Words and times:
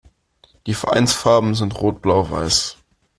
Die 0.65 0.73
Vereinsfarben 0.73 1.53
sind 1.53 1.79
rot-blau-weiß. 1.79 2.75